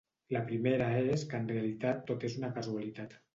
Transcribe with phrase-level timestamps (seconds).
[0.35, 3.17] La primera és que en realitat tot és una casualitat.